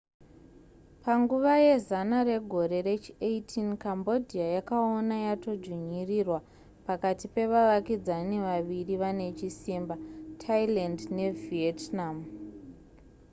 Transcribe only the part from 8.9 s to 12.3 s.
vane chisimba thailand nevietnam